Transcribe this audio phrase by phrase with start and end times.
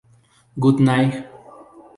[0.59, 1.29] Good night.